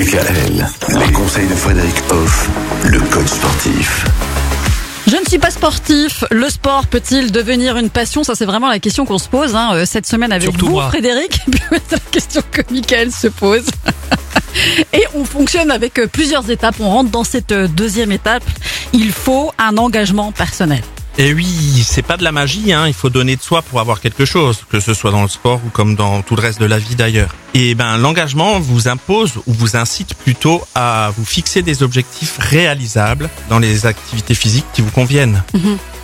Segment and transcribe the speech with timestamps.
[0.00, 0.66] DKL,
[0.98, 2.48] les conseils de Frédéric Hoff,
[2.84, 4.06] le coach sportif.
[5.06, 6.24] Je ne suis pas sportif.
[6.30, 8.24] Le sport peut-il devenir une passion?
[8.24, 10.72] Ça, c'est vraiment la question qu'on se pose hein, euh, cette semaine avec Surtout vous,
[10.72, 10.88] moi.
[10.88, 11.40] Frédéric.
[11.90, 13.66] La question que Michael se pose.
[14.94, 16.76] Et on fonctionne avec euh, plusieurs étapes.
[16.80, 18.44] On rentre dans cette euh, deuxième étape.
[18.94, 20.80] Il faut un engagement personnel.
[21.18, 22.86] Et oui, c'est pas de la magie, hein.
[22.86, 25.60] il faut donner de soi pour avoir quelque chose, que ce soit dans le sport
[25.66, 27.34] ou comme dans tout le reste de la vie d'ailleurs.
[27.52, 33.28] Et ben l'engagement vous impose ou vous incite plutôt à vous fixer des objectifs réalisables
[33.48, 35.42] dans les activités physiques qui vous conviennent.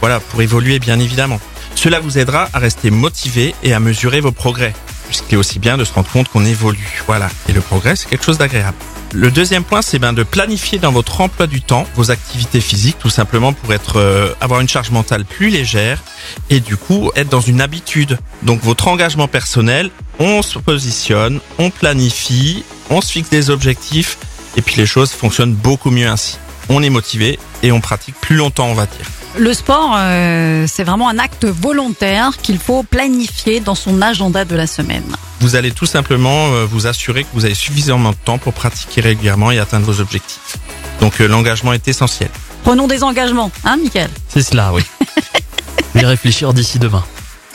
[0.00, 1.40] Voilà, pour évoluer bien évidemment.
[1.74, 4.74] Cela vous aidera à rester motivé et à mesurer vos progrès.
[5.08, 7.02] Puisqu'il est aussi bien de se rendre compte qu'on évolue.
[7.06, 7.28] Voilà.
[7.48, 8.76] Et le progrès, c'est quelque chose d'agréable.
[9.12, 12.98] Le deuxième point, c'est ben de planifier dans votre emploi du temps vos activités physiques,
[12.98, 16.02] tout simplement pour être euh, avoir une charge mentale plus légère
[16.50, 18.18] et du coup être dans une habitude.
[18.42, 24.18] Donc votre engagement personnel, on se positionne, on planifie, on se fixe des objectifs
[24.56, 26.38] et puis les choses fonctionnent beaucoup mieux ainsi.
[26.68, 29.06] On est motivé et on pratique plus longtemps, on va dire.
[29.38, 34.56] Le sport, euh, c'est vraiment un acte volontaire qu'il faut planifier dans son agenda de
[34.56, 35.04] la semaine.
[35.40, 39.02] Vous allez tout simplement euh, vous assurer que vous avez suffisamment de temps pour pratiquer
[39.02, 40.56] régulièrement et atteindre vos objectifs.
[41.00, 42.30] Donc euh, l'engagement est essentiel.
[42.64, 44.10] Prenons des engagements, hein, Michael?
[44.28, 44.82] C'est cela, oui.
[45.94, 47.04] Je vais réfléchir d'ici demain.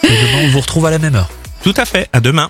[0.03, 1.29] Et demain, on vous retrouve à la même heure.
[1.63, 2.49] Tout à fait, à demain.